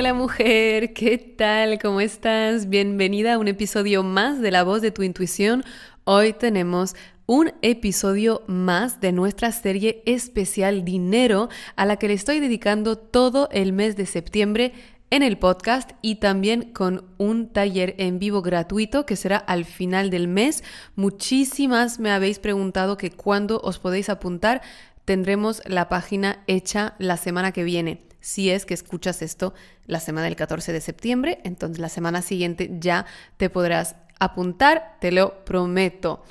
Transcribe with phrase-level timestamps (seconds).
[0.00, 1.78] Hola mujer, ¿qué tal?
[1.78, 2.70] ¿Cómo estás?
[2.70, 5.62] Bienvenida a un episodio más de La voz de tu intuición.
[6.04, 12.40] Hoy tenemos un episodio más de nuestra serie especial Dinero a la que le estoy
[12.40, 14.72] dedicando todo el mes de septiembre
[15.10, 20.08] en el podcast y también con un taller en vivo gratuito que será al final
[20.08, 20.64] del mes.
[20.96, 24.62] Muchísimas me habéis preguntado que cuándo os podéis apuntar.
[25.04, 29.54] Tendremos la página hecha la semana que viene si es que escuchas esto
[29.86, 35.10] la semana del 14 de septiembre, entonces la semana siguiente ya te podrás apuntar, te
[35.12, 36.22] lo prometo.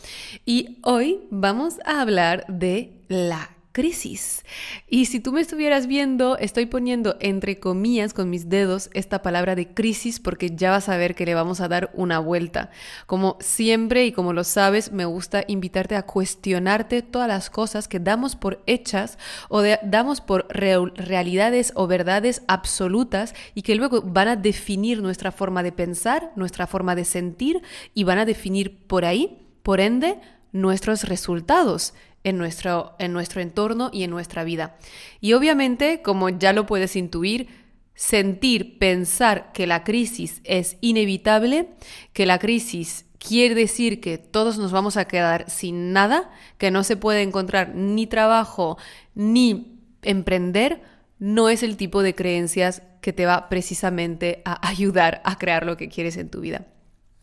[0.45, 4.43] Y hoy vamos a hablar de la crisis.
[4.89, 9.55] Y si tú me estuvieras viendo, estoy poniendo entre comillas con mis dedos esta palabra
[9.55, 12.71] de crisis porque ya vas a ver que le vamos a dar una vuelta.
[13.05, 18.01] Como siempre y como lo sabes, me gusta invitarte a cuestionarte todas las cosas que
[18.01, 24.35] damos por hechas o damos por realidades o verdades absolutas y que luego van a
[24.35, 27.61] definir nuestra forma de pensar, nuestra forma de sentir
[27.93, 30.19] y van a definir por ahí, por ende,
[30.51, 34.77] nuestros resultados en nuestro, en nuestro entorno y en nuestra vida.
[35.21, 37.47] Y obviamente, como ya lo puedes intuir,
[37.95, 41.69] sentir, pensar que la crisis es inevitable,
[42.13, 46.83] que la crisis quiere decir que todos nos vamos a quedar sin nada, que no
[46.83, 48.77] se puede encontrar ni trabajo
[49.15, 50.81] ni emprender,
[51.19, 55.75] no es el tipo de creencias que te va precisamente a ayudar a crear lo
[55.75, 56.67] que quieres en tu vida.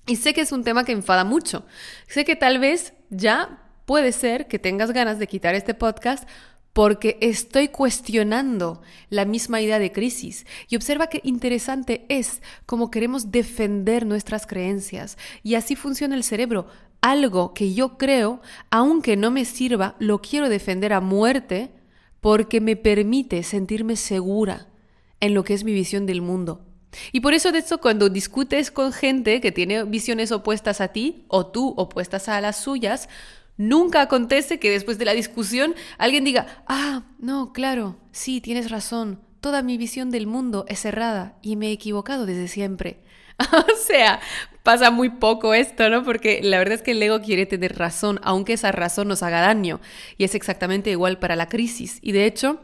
[0.07, 1.65] Y sé que es un tema que enfada mucho.
[2.07, 6.29] Sé que tal vez ya puede ser que tengas ganas de quitar este podcast
[6.75, 10.45] porque estoy cuestionando la misma idea de crisis.
[10.69, 15.17] Y observa qué interesante es cómo queremos defender nuestras creencias.
[15.43, 16.67] Y así funciona el cerebro.
[17.01, 21.71] Algo que yo creo, aunque no me sirva, lo quiero defender a muerte
[22.21, 24.67] porque me permite sentirme segura
[25.21, 26.61] en lo que es mi visión del mundo.
[27.11, 31.25] Y por eso, de hecho, cuando discutes con gente que tiene visiones opuestas a ti
[31.29, 33.09] o tú opuestas a las suyas,
[33.57, 39.21] Nunca acontece que después de la discusión alguien diga, ah, no, claro, sí, tienes razón,
[39.41, 43.01] toda mi visión del mundo es errada y me he equivocado desde siempre.
[43.39, 44.21] o sea,
[44.63, 46.03] pasa muy poco esto, ¿no?
[46.03, 49.41] Porque la verdad es que el ego quiere tener razón, aunque esa razón nos haga
[49.41, 49.81] daño.
[50.19, 51.99] Y es exactamente igual para la crisis.
[52.03, 52.61] Y de hecho,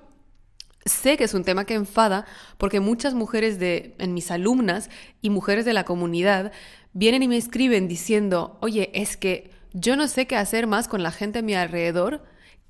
[0.84, 2.26] sé que es un tema que enfada
[2.58, 6.50] porque muchas mujeres de, en mis alumnas y mujeres de la comunidad
[6.92, 11.02] vienen y me escriben diciendo, oye, es que yo no sé qué hacer más con
[11.02, 12.22] la gente a mi alrededor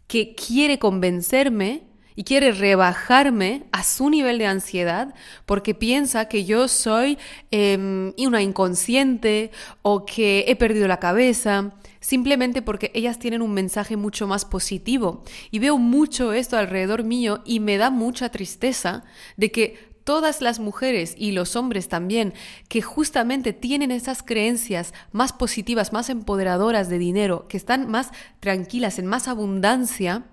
[0.07, 5.15] que quiere convencerme y quiere rebajarme a su nivel de ansiedad
[5.47, 7.19] porque piensa que yo soy
[7.51, 9.51] em, una inconsciente
[9.83, 15.25] o que he perdido la cabeza, simplemente porque ellas tienen un mensaje mucho más positivo.
[15.51, 19.05] Y veo mucho esto alrededor mío y me da mucha tristeza
[19.37, 22.35] de que todas las mujeres y los hombres también
[22.69, 28.11] que justamente tienen esas creencias más positivas, más empoderadoras de dinero, que están más
[28.41, 30.25] tranquilas, en más abundancia,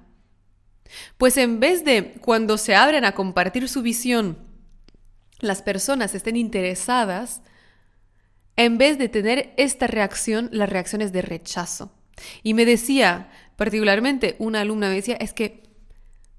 [1.18, 4.38] pues en vez de cuando se abren a compartir su visión,
[5.40, 7.42] las personas estén interesadas,
[8.56, 11.94] en vez de tener esta reacción, la reacción es de rechazo.
[12.44, 15.64] Y me decía, particularmente una alumna me decía, es que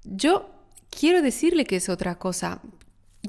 [0.03, 0.51] yo
[0.89, 2.61] quiero decirle que es otra cosa,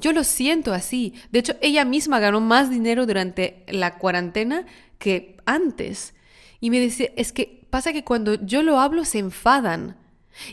[0.03, 1.13] yo lo siento así.
[1.31, 4.65] De hecho, ella misma ganó más dinero durante la cuarentena
[4.99, 6.13] que antes.
[6.59, 9.95] Y me dice, es que pasa que cuando yo lo hablo se enfadan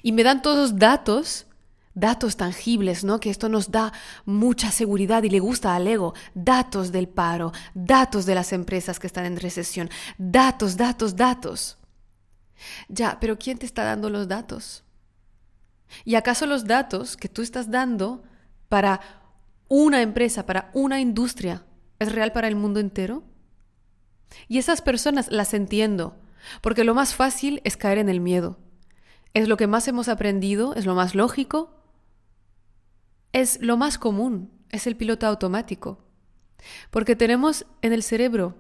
[0.03, 1.47] y me dan todos datos,
[1.95, 3.19] datos tangibles, ¿no?
[3.19, 3.93] Que esto nos da
[4.25, 6.15] mucha seguridad y le gusta al ego.
[6.33, 11.77] Datos del paro, datos de las empresas que están en recesión, datos, datos, datos.
[12.89, 14.85] Ya, pero ¿quién te está dando los datos?
[16.05, 18.23] ¿Y acaso los datos que tú estás dando
[18.69, 19.20] para
[19.71, 21.65] una empresa, para una industria,
[22.01, 23.23] es real para el mundo entero?
[24.49, 26.17] Y esas personas las entiendo,
[26.61, 28.59] porque lo más fácil es caer en el miedo.
[29.33, 31.81] Es lo que más hemos aprendido, es lo más lógico,
[33.33, 36.05] es lo más común, es el piloto automático.
[36.91, 38.57] Porque tenemos en el cerebro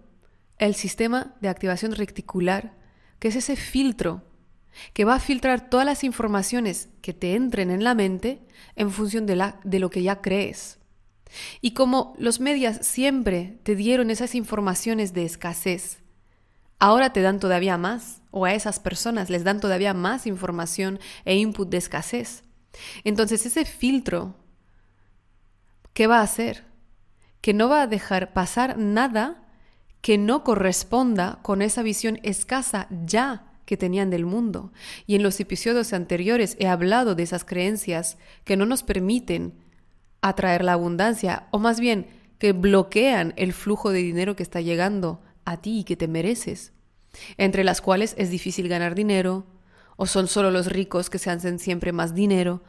[0.58, 2.78] el sistema de activación reticular,
[3.18, 4.22] que es ese filtro
[4.92, 8.40] que va a filtrar todas las informaciones que te entren en la mente
[8.76, 10.79] en función de, la, de lo que ya crees.
[11.60, 15.98] Y como los medias siempre te dieron esas informaciones de escasez,
[16.78, 21.36] ahora te dan todavía más, o a esas personas les dan todavía más información e
[21.36, 22.42] input de escasez.
[23.04, 24.36] Entonces ese filtro,
[25.92, 26.64] ¿qué va a hacer?
[27.40, 29.48] Que no va a dejar pasar nada
[30.00, 34.72] que no corresponda con esa visión escasa ya que tenían del mundo.
[35.06, 39.54] Y en los episodios anteriores he hablado de esas creencias que no nos permiten
[40.22, 42.06] atraer la abundancia, o más bien
[42.38, 46.72] que bloquean el flujo de dinero que está llegando a ti y que te mereces,
[47.36, 49.46] entre las cuales es difícil ganar dinero,
[49.96, 52.62] o son solo los ricos que se hacen siempre más dinero,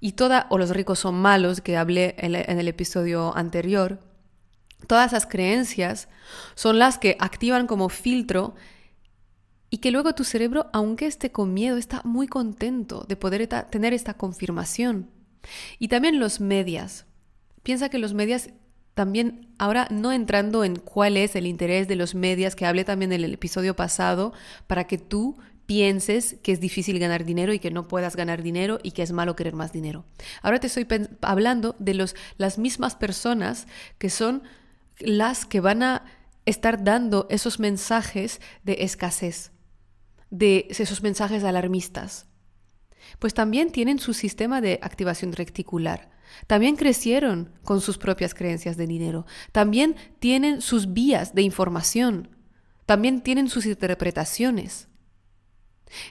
[0.00, 4.00] y toda, o los ricos son malos, que hablé en, el episodio anterior.
[4.86, 6.08] Todas esas creencias
[6.54, 8.54] son las que activan como filtro
[9.70, 13.94] y que luego tu cerebro, aunque esté con miedo, está muy contento de poder tener
[13.94, 15.10] esta confirmación.
[15.78, 17.06] Y también los medias.
[17.62, 18.50] Piensa que los medias
[18.94, 23.12] también, ahora no entrando en cuál es el interés de los medias, que hablé también
[23.12, 24.32] en el episodio pasado,
[24.66, 28.78] para que tú pienses que es difícil ganar dinero y que no puedas ganar dinero
[28.82, 30.06] y que es malo querer más dinero.
[30.40, 30.86] Ahora te estoy
[31.20, 33.66] hablando de los, las mismas personas
[33.98, 34.44] que son
[34.98, 36.04] las que van a
[36.46, 39.50] estar dando esos mensajes de escasez,
[40.30, 42.26] de esos mensajes alarmistas
[43.18, 46.10] pues también tienen su sistema de activación reticular.
[46.46, 49.26] También crecieron con sus propias creencias de dinero.
[49.52, 52.28] También tienen sus vías de información.
[52.84, 54.88] También tienen sus interpretaciones.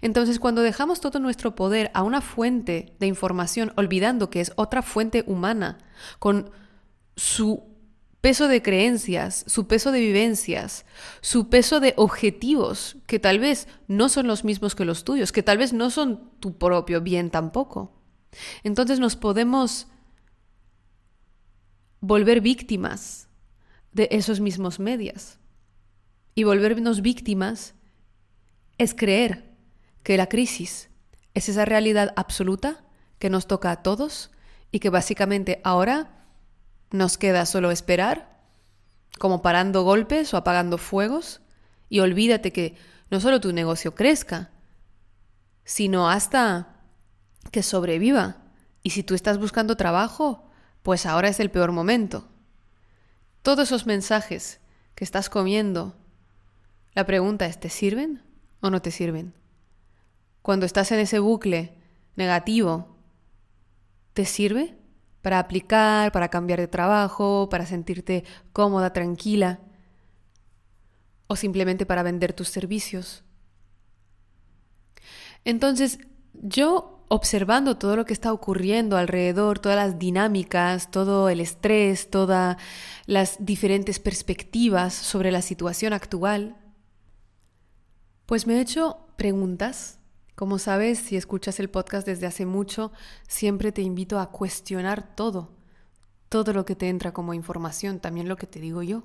[0.02, 4.82] Entonces, cuando dejamos todo nuestro poder a una fuente de información, olvidando que es otra
[4.82, 5.78] fuente humana,
[6.20, 6.52] con
[7.16, 7.75] su
[8.26, 10.88] peso de creencias, su peso de vivencias,
[11.22, 15.44] su peso de objetivos, que tal vez no son los mismos que los tuyos, que
[15.44, 18.02] tal vez no son tu propio bien tampoco.
[18.64, 19.86] Entonces nos podemos
[22.00, 23.30] volver víctimas
[23.92, 25.38] de esos mismos medios.
[26.34, 27.76] Y volvernos víctimas
[28.80, 29.56] es creer
[30.02, 30.90] que la crisis
[31.36, 32.86] es esa realidad absoluta
[33.20, 34.32] que nos toca a todos
[34.72, 36.25] y que básicamente ahora
[36.96, 38.40] nos queda solo esperar,
[39.20, 41.42] como parando golpes o apagando fuegos,
[41.90, 42.76] y olvídate que
[43.10, 44.52] no solo tu negocio crezca,
[45.64, 46.82] sino hasta
[47.52, 48.38] que sobreviva.
[48.84, 50.50] Y si tú estás buscando trabajo,
[50.84, 52.28] pues ahora es el peor momento.
[53.42, 54.60] Todos esos mensajes
[54.96, 55.96] que estás comiendo,
[56.94, 58.24] la pregunta es, ¿te sirven
[58.62, 59.34] o no te sirven?
[60.42, 61.78] Cuando estás en ese bucle
[62.16, 62.98] negativo,
[64.14, 64.78] ¿te sirve?
[65.26, 68.24] Para aplicar, para cambiar de trabajo, para sentirte
[68.54, 69.60] cómoda, tranquila,
[71.26, 73.24] o simplemente para vender tus servicios.
[75.44, 75.98] Entonces,
[76.34, 82.58] yo observando todo lo que está ocurriendo alrededor, todas las dinámicas, todo el estrés, todas
[83.08, 86.56] las diferentes perspectivas sobre la situación actual,
[88.28, 89.98] pues me he hecho preguntas
[90.36, 92.92] como sabes, si escuchas el podcast desde hace mucho,
[93.28, 95.54] siempre te invito a cuestionar todo,
[96.28, 99.04] todo lo que te entra como información, también lo que te digo yo.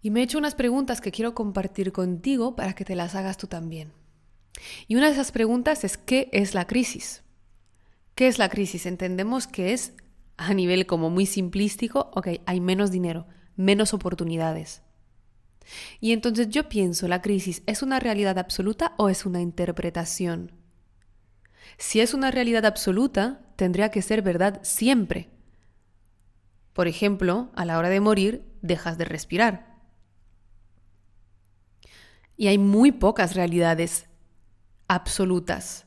[0.00, 3.36] Y me he hecho unas preguntas que quiero compartir contigo para que te las hagas
[3.36, 3.92] tú también.
[4.86, 7.24] Y una de esas preguntas es ¿qué es la crisis?
[8.14, 8.86] ¿Qué es la crisis?
[8.86, 9.92] Entendemos que es
[10.36, 13.26] a nivel como muy simplístico, ok, hay menos dinero,
[13.56, 14.82] menos oportunidades.
[16.00, 20.52] Y entonces yo pienso, ¿la crisis es una realidad absoluta o es una interpretación?
[21.76, 25.30] Si es una realidad absoluta, tendría que ser verdad siempre.
[26.72, 29.76] Por ejemplo, a la hora de morir, dejas de respirar.
[32.36, 34.06] Y hay muy pocas realidades
[34.86, 35.86] absolutas.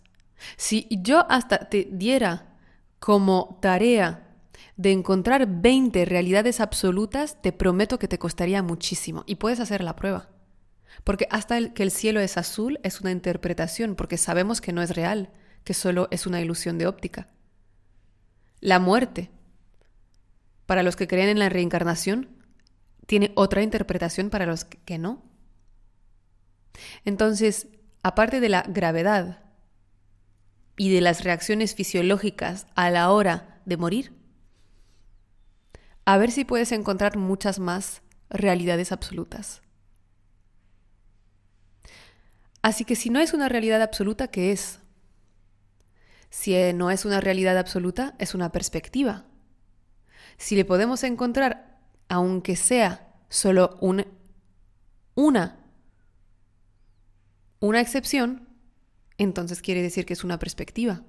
[0.58, 2.58] Si yo hasta te diera
[3.00, 4.31] como tarea
[4.78, 9.24] de encontrar 20 realidades absolutas, te prometo que te costaría muchísimo.
[9.26, 10.30] Y puedes hacer la prueba.
[11.04, 14.96] Porque hasta que el cielo es azul es una interpretación, porque sabemos que no es
[14.96, 15.32] real,
[15.64, 17.28] que solo es una ilusión de óptica.
[18.60, 19.32] La muerte,
[20.66, 22.30] para los que creen en la reencarnación,
[23.08, 25.24] tiene otra interpretación para los que no.
[27.04, 27.68] Entonces,
[28.04, 29.44] aparte de la gravedad
[30.78, 34.21] y de las reacciones fisiológicas a la hora de morir,
[36.06, 39.62] a ver si puedes encontrar muchas más realidades absolutas.
[42.62, 44.80] Así que si no es una realidad absoluta, ¿qué es?
[46.30, 49.26] Si no es una realidad absoluta, es una perspectiva.
[50.38, 54.08] Si le podemos encontrar, aunque sea solo una,
[57.60, 58.48] una excepción,
[59.18, 61.04] entonces quiere decir que es una perspectiva.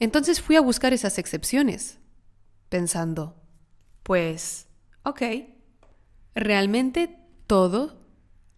[0.00, 1.98] Entonces fui a buscar esas excepciones
[2.68, 3.42] pensando,
[4.06, 4.68] pues,
[5.02, 5.20] ok,
[6.36, 8.06] ¿realmente todo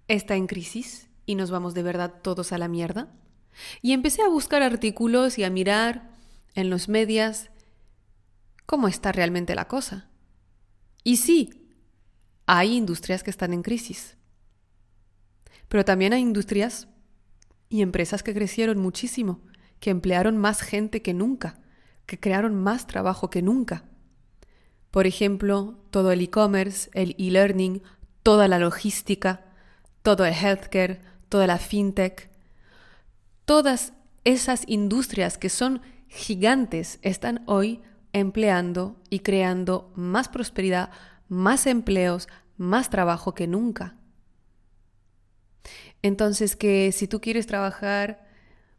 [0.06, 3.14] está en crisis y nos vamos de verdad todos a la mierda?
[3.80, 6.10] Y empecé a buscar artículos y a mirar
[6.54, 7.48] en los medios
[8.66, 10.10] cómo está realmente la cosa.
[11.02, 11.70] Y sí,
[12.44, 14.18] hay industrias que están en crisis.
[15.68, 16.88] Pero también hay industrias
[17.70, 19.40] y empresas que crecieron muchísimo,
[19.80, 21.58] que emplearon más gente que nunca,
[22.04, 23.86] que crearon más trabajo que nunca.
[24.98, 27.84] Por ejemplo, todo el e-commerce, el e-learning,
[28.24, 29.44] toda la logística,
[30.02, 32.28] todo el healthcare, toda la fintech,
[33.44, 33.92] todas
[34.24, 37.80] esas industrias que son gigantes están hoy
[38.12, 40.90] empleando y creando más prosperidad,
[41.28, 42.26] más empleos,
[42.56, 43.94] más trabajo que nunca.
[46.02, 48.26] Entonces, que si tú quieres trabajar,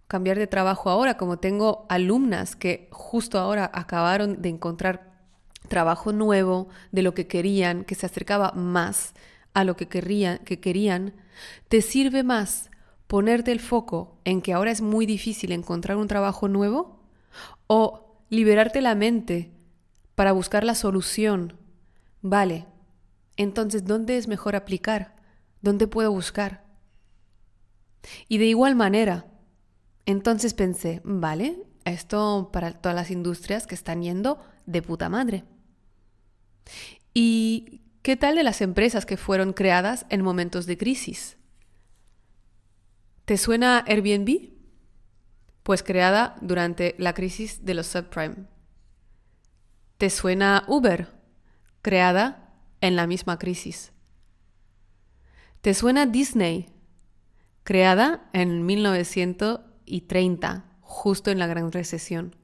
[0.10, 5.09] cambiar de trabajo ahora, como tengo alumnas que justo ahora acabaron de encontrar
[5.70, 9.14] trabajo nuevo, de lo que querían, que se acercaba más
[9.54, 11.14] a lo que querían, que querían,
[11.70, 12.70] te sirve más
[13.08, 17.00] ponerte el foco en que ahora es muy difícil encontrar un trabajo nuevo
[17.68, 19.52] o liberarte la mente
[20.16, 21.58] para buscar la solución.
[22.22, 22.68] Vale,
[23.38, 25.16] entonces, ¿dónde es mejor aplicar?
[25.62, 26.66] ¿Dónde puedo buscar?
[28.28, 29.26] Y de igual manera,
[30.06, 35.46] entonces pensé, vale, esto para todas las industrias que están yendo de puta madre.
[37.14, 41.38] ¿Y qué tal de las empresas que fueron creadas en momentos de crisis?
[43.26, 44.52] ¿Te suena Airbnb?
[45.64, 48.48] Pues creada durante la crisis de los subprime.
[49.98, 51.10] ¿Te suena Uber?
[51.82, 53.92] Creada en la misma crisis.
[55.62, 56.74] ¿Te suena Disney?
[57.70, 62.36] creada en 1930, justo en la Gran Recesión.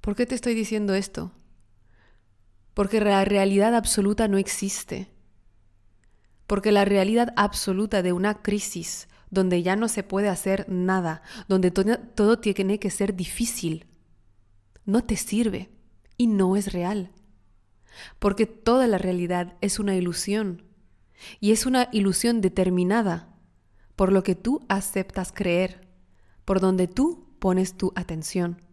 [0.00, 1.32] ¿Por qué te estoy diciendo esto?
[2.76, 5.10] Porque la realidad absoluta no existe.
[6.46, 11.70] Porque la realidad absoluta de una crisis donde ya no se puede hacer nada, donde
[11.70, 13.86] todo tiene que ser difícil,
[14.84, 15.70] no te sirve
[16.18, 17.12] y no es real.
[18.18, 20.62] Porque toda la realidad es una ilusión
[21.40, 23.38] y es una ilusión determinada
[23.96, 25.88] por lo que tú aceptas creer,
[26.44, 28.65] por donde tú pones tu atención.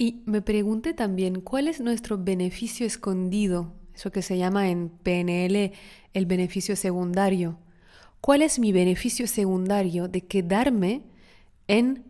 [0.00, 5.72] Y me pregunté también cuál es nuestro beneficio escondido, eso que se llama en PNL
[6.14, 7.58] el beneficio secundario.
[8.20, 11.02] ¿Cuál es mi beneficio secundario de quedarme
[11.66, 12.04] en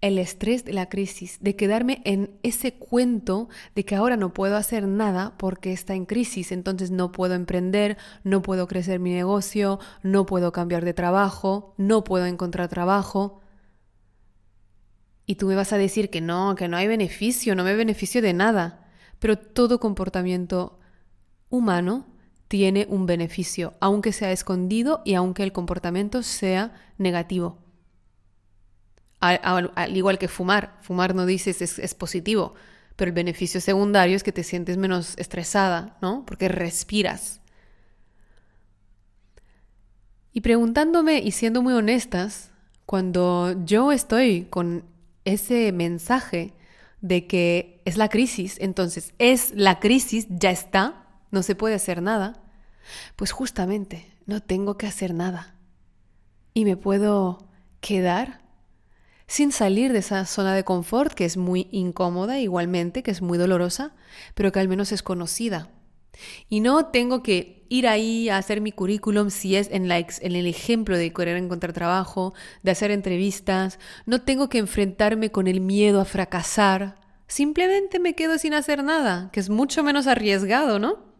[0.00, 4.56] el estrés de la crisis, de quedarme en ese cuento de que ahora no puedo
[4.56, 9.78] hacer nada porque está en crisis, entonces no puedo emprender, no puedo crecer mi negocio,
[10.02, 13.42] no puedo cambiar de trabajo, no puedo encontrar trabajo.
[15.26, 18.22] Y tú me vas a decir que no, que no hay beneficio, no me beneficio
[18.22, 18.88] de nada.
[19.18, 20.78] Pero todo comportamiento
[21.48, 22.06] humano
[22.48, 27.58] tiene un beneficio, aunque sea escondido y aunque el comportamiento sea negativo.
[29.20, 32.54] Al, igual que fumar, fumar no dices es, es positivo,
[32.96, 36.26] pero el beneficio secundario es que te sientes menos estresada, ¿no?
[36.26, 37.40] Porque respiras.
[40.32, 42.50] Y preguntándome y siendo muy honestas,
[42.84, 44.84] cuando yo estoy con
[45.24, 46.54] ese mensaje
[47.00, 52.02] de que es la crisis, entonces es la crisis, ya está, no se puede hacer
[52.02, 52.42] nada,
[53.16, 55.56] pues justamente no tengo que hacer nada.
[56.54, 57.48] Y me puedo
[57.80, 58.42] quedar
[59.26, 63.38] sin salir de esa zona de confort que es muy incómoda igualmente, que es muy
[63.38, 63.94] dolorosa,
[64.34, 65.70] pero que al menos es conocida.
[66.48, 70.46] Y no tengo que ir ahí a hacer mi currículum si es en, en el
[70.46, 76.00] ejemplo de querer encontrar trabajo, de hacer entrevistas, no tengo que enfrentarme con el miedo
[76.00, 81.12] a fracasar, simplemente me quedo sin hacer nada, que es mucho menos arriesgado, ¿no?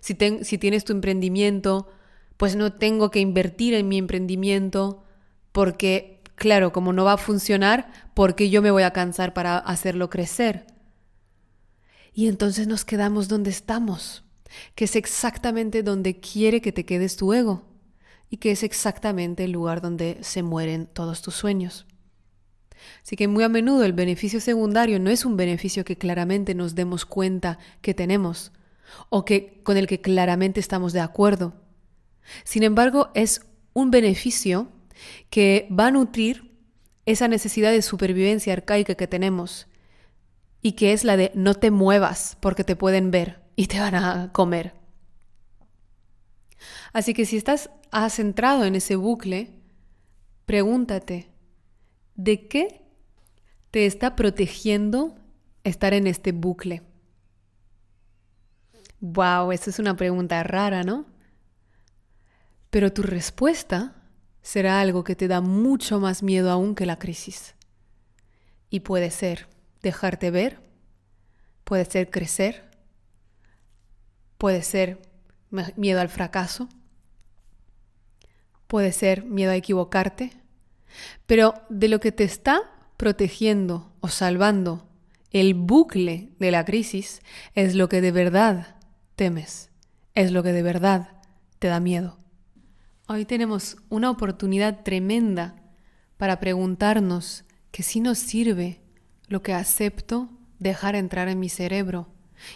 [0.00, 1.88] Si, si tienes tu emprendimiento,
[2.36, 5.04] pues no tengo que invertir en mi emprendimiento
[5.52, 9.58] porque Claro, como no va a funcionar, ¿por qué yo me voy a cansar para
[9.58, 10.64] hacerlo crecer?
[12.12, 14.24] Y entonces nos quedamos donde estamos,
[14.74, 17.62] que es exactamente donde quiere que te quedes tu ego
[18.28, 21.86] y que es exactamente el lugar donde se mueren todos tus sueños.
[23.02, 26.74] Así que muy a menudo el beneficio secundario no es un beneficio que claramente nos
[26.74, 28.52] demos cuenta que tenemos
[29.08, 31.54] o que con el que claramente estamos de acuerdo.
[32.44, 34.68] Sin embargo, es un beneficio
[35.30, 36.50] que va a nutrir
[37.06, 39.66] esa necesidad de supervivencia arcaica que tenemos
[40.62, 43.94] y que es la de no te muevas porque te pueden ver y te van
[43.94, 44.74] a comer.
[46.92, 47.70] Así que si estás
[48.10, 49.60] centrado en ese bucle,
[50.44, 51.30] pregúntate,
[52.14, 52.82] ¿de qué
[53.70, 55.16] te está protegiendo
[55.64, 56.82] estar en este bucle?
[59.00, 61.06] Wow, esa es una pregunta rara, ¿no?
[62.68, 63.96] Pero tu respuesta
[64.42, 67.54] será algo que te da mucho más miedo aún que la crisis.
[68.68, 69.48] Y puede ser
[69.82, 70.60] dejarte ver,
[71.64, 72.70] puede ser crecer,
[74.38, 75.00] puede ser
[75.76, 76.68] miedo al fracaso,
[78.66, 80.32] puede ser miedo a equivocarte,
[81.26, 82.62] pero de lo que te está
[82.96, 84.88] protegiendo o salvando
[85.30, 87.20] el bucle de la crisis
[87.54, 88.76] es lo que de verdad
[89.14, 89.70] temes,
[90.14, 91.20] es lo que de verdad
[91.58, 92.18] te da miedo.
[93.06, 95.56] Hoy tenemos una oportunidad tremenda
[96.16, 98.80] para preguntarnos que si nos sirve
[99.30, 102.08] lo que acepto dejar entrar en mi cerebro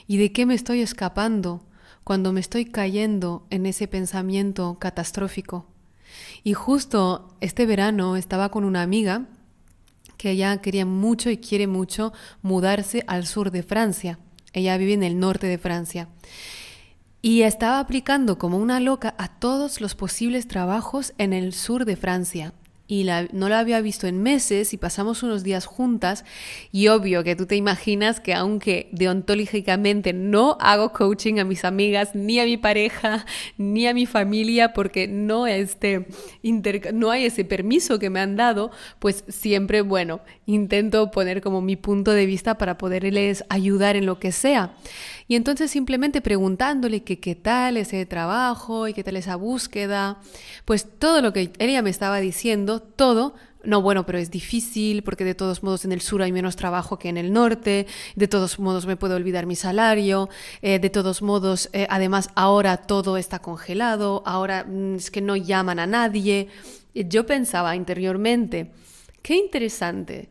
[0.06, 1.64] y de qué me estoy escapando
[2.02, 5.66] cuando me estoy cayendo en ese pensamiento catastrófico.
[6.42, 9.26] Y justo este verano estaba con una amiga
[10.18, 12.12] que ella quería mucho y quiere mucho
[12.42, 14.18] mudarse al sur de Francia.
[14.52, 16.08] Ella vive en el norte de Francia.
[17.22, 21.96] Y estaba aplicando como una loca a todos los posibles trabajos en el sur de
[21.96, 22.52] Francia
[22.86, 26.24] y no la había visto en meses y pasamos unos días juntas
[26.70, 32.14] y obvio que tú te imaginas que aunque deontológicamente no hago coaching a mis amigas,
[32.14, 33.24] ni a mi pareja,
[33.56, 36.06] ni a mi familia, porque no, este,
[36.92, 41.76] no hay ese permiso que me han dado, pues siempre, bueno, intento poner como mi
[41.76, 44.74] punto de vista para poderles ayudar en lo que sea.
[45.26, 50.20] Y entonces simplemente preguntándole que qué tal ese trabajo y qué tal esa búsqueda,
[50.64, 55.24] pues todo lo que ella me estaba diciendo, todo, no, bueno, pero es difícil porque
[55.24, 58.58] de todos modos en el sur hay menos trabajo que en el norte, de todos
[58.58, 60.28] modos me puedo olvidar mi salario,
[60.60, 65.36] eh, de todos modos, eh, además ahora todo está congelado, ahora mm, es que no
[65.36, 66.48] llaman a nadie.
[66.94, 68.70] Yo pensaba interiormente,
[69.22, 70.28] qué interesante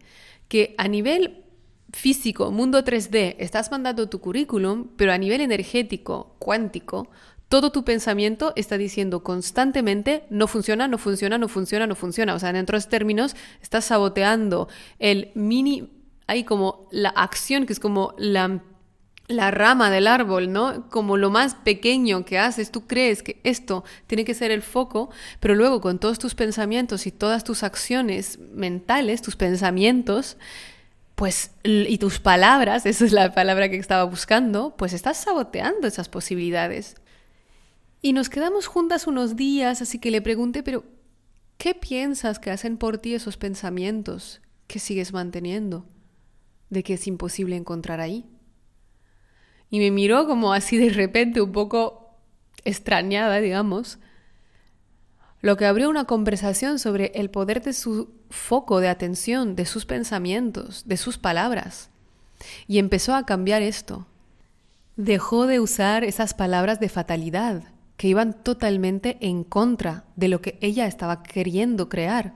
[0.48, 1.43] que a nivel
[1.94, 7.08] físico, mundo 3D, estás mandando tu currículum, pero a nivel energético, cuántico,
[7.48, 12.34] todo tu pensamiento está diciendo constantemente no funciona, no funciona, no funciona, no funciona.
[12.34, 15.88] O sea, en otros términos, estás saboteando el mini,
[16.26, 18.64] hay como la acción que es como la,
[19.28, 20.90] la rama del árbol, ¿no?
[20.90, 25.12] Como lo más pequeño que haces, tú crees que esto tiene que ser el foco,
[25.40, 30.38] pero luego con todos tus pensamientos y todas tus acciones mentales, tus pensamientos,
[31.16, 36.10] pues, y tus palabras, esa es la palabra que estaba buscando, pues estás saboteando esas
[36.10, 36.96] posibilidades.
[38.02, 40.84] Y nos quedamos juntas unos días, así que le pregunté, pero,
[41.58, 45.86] ¿qué piensas que hacen por ti esos pensamientos que sigues manteniendo?
[46.70, 48.26] De que es imposible encontrar ahí.
[49.70, 52.18] Y me miró como así de repente, un poco
[52.66, 54.00] extrañada, digamos,
[55.44, 59.86] lo que abrió una conversación sobre el poder de su foco de atención, de sus
[59.86, 61.90] pensamientos, de sus palabras.
[62.66, 64.08] Y empezó a cambiar esto.
[64.96, 67.64] Dejó de usar esas palabras de fatalidad,
[67.98, 72.36] que iban totalmente en contra de lo que ella estaba queriendo crear.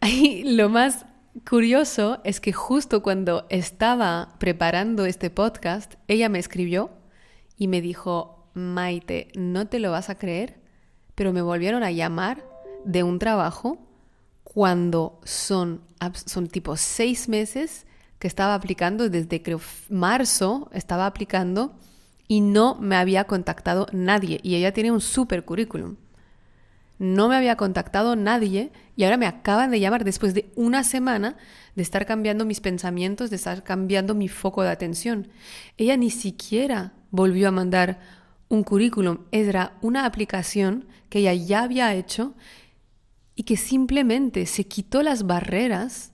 [0.02, 1.06] Y lo más
[1.48, 6.90] curioso es que justo cuando estaba preparando este podcast, ella me escribió
[7.56, 10.59] y me dijo, Maite, no te lo vas a creer,
[11.20, 12.42] pero me volvieron a llamar
[12.82, 13.76] de un trabajo
[14.42, 15.82] cuando son,
[16.14, 17.84] son tipo seis meses
[18.18, 21.74] que estaba aplicando, desde creo marzo estaba aplicando
[22.26, 24.40] y no me había contactado nadie.
[24.42, 25.96] Y ella tiene un super currículum.
[26.98, 31.36] No me había contactado nadie y ahora me acaban de llamar después de una semana
[31.74, 35.28] de estar cambiando mis pensamientos, de estar cambiando mi foco de atención.
[35.76, 38.19] Ella ni siquiera volvió a mandar
[38.50, 42.34] un currículum, era una aplicación que ella ya había hecho
[43.36, 46.12] y que simplemente se quitó las barreras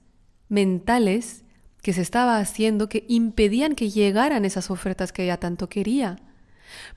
[0.49, 1.45] mentales
[1.83, 6.19] que se estaba haciendo que impedían que llegaran esas ofertas que ella tanto quería.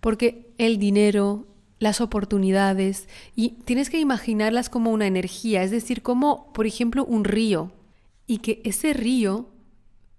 [0.01, 1.47] Porque el dinero,
[1.79, 7.23] las oportunidades, y tienes que imaginarlas como una energía, es decir, como, por ejemplo, un
[7.23, 7.71] río,
[8.27, 9.49] y que ese río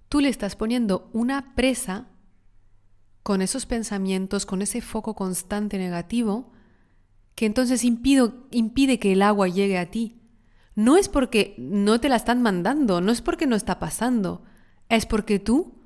[0.08, 2.08] tú le estás poniendo una presa
[3.22, 6.52] con esos pensamientos, con ese foco constante negativo,
[7.34, 10.20] que entonces impide que el agua llegue a ti.
[10.74, 14.42] No es porque no te la están mandando, no es porque no está pasando,
[14.88, 15.80] es porque tú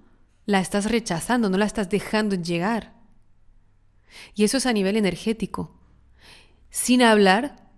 [0.46, 2.94] la estás rechazando, no la estás dejando llegar.
[4.34, 5.80] Y eso es a nivel energético.
[6.70, 7.70] Sin hablar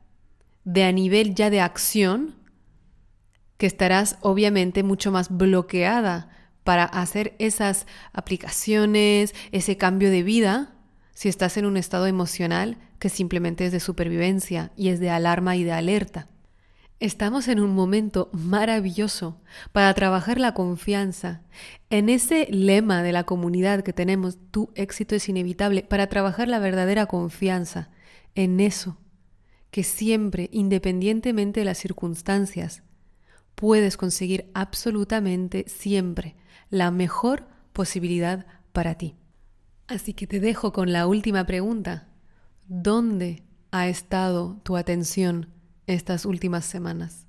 [0.65, 2.35] de a nivel ya de acción,
[3.57, 6.29] que estarás obviamente mucho más bloqueada
[6.67, 10.75] para hacer esas aplicaciones, ese cambio de vida,
[11.15, 15.55] si estás en un estado emocional que simplemente es de supervivencia y es de alarma
[15.55, 16.29] y de alerta.
[16.99, 21.43] Estamos en un momento maravilloso para trabajar la confianza.
[21.89, 26.59] En ese lema de la comunidad que tenemos, tu éxito es inevitable, para trabajar la
[26.59, 27.91] verdadera confianza
[28.35, 28.99] en eso,
[29.71, 32.83] que siempre, independientemente de las circunstancias,
[33.55, 36.35] puedes conseguir absolutamente siempre
[36.71, 39.17] la mejor posibilidad para ti.
[39.87, 42.09] Así que te dejo con la última pregunta.
[42.67, 45.57] ¿Dónde ha estado tu atención?
[45.87, 47.27] estas últimas semanas.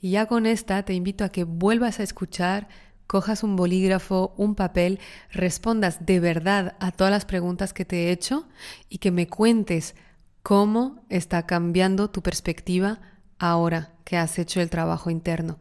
[0.00, 2.68] Y ya con esta te invito a que vuelvas a escuchar,
[3.06, 5.00] cojas un bolígrafo, un papel,
[5.32, 8.46] respondas de verdad a todas las preguntas que te he hecho
[8.88, 9.96] y que me cuentes
[10.42, 13.00] cómo está cambiando tu perspectiva
[13.38, 15.58] ahora que has hecho el trabajo interno.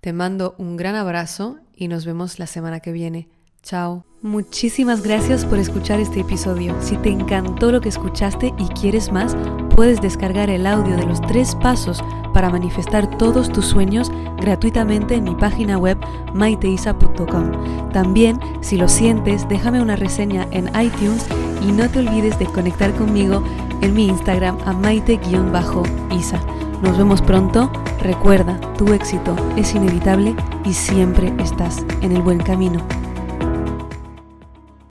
[0.00, 3.28] Te mando un gran abrazo y nos vemos la semana que viene.
[3.62, 4.04] Chao.
[4.22, 6.74] Muchísimas gracias por escuchar este episodio.
[6.80, 9.36] Si te encantó lo que escuchaste y quieres más,
[9.76, 15.24] puedes descargar el audio de los tres pasos para manifestar todos tus sueños gratuitamente en
[15.24, 15.98] mi página web
[16.32, 17.90] maiteisa.com.
[17.92, 21.26] También, si lo sientes, déjame una reseña en iTunes
[21.62, 23.42] y no te olvides de conectar conmigo
[23.82, 26.40] en mi Instagram a maite-isa.
[26.82, 27.70] Nos vemos pronto.
[28.00, 32.80] Recuerda, tu éxito es inevitable y siempre estás en el buen camino.